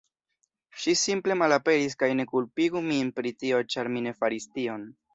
[0.85, 4.93] Ŝi simple malaperis kaj ne kulpigu min pri tio ĉar mi ne faris tion